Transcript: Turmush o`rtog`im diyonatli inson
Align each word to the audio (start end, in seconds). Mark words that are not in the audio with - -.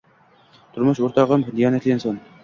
Turmush 0.77 1.01
o`rtog`im 1.07 1.43
diyonatli 1.59 1.93
inson 1.97 2.17